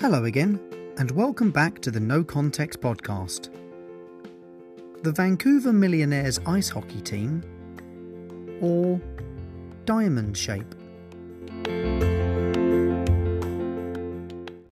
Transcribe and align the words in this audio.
Hello 0.00 0.26
again, 0.26 0.60
and 0.98 1.10
welcome 1.10 1.50
back 1.50 1.80
to 1.80 1.90
the 1.90 1.98
No 1.98 2.22
Context 2.22 2.80
podcast. 2.80 3.50
The 5.02 5.10
Vancouver 5.10 5.72
Millionaires 5.72 6.38
ice 6.46 6.68
hockey 6.68 7.00
team, 7.00 7.42
or 8.60 9.00
Diamond 9.86 10.36
Shape. 10.36 10.72